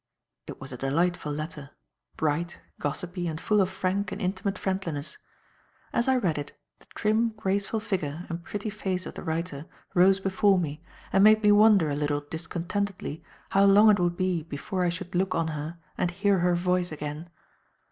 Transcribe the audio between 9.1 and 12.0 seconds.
the writer rose before me and made me wonder a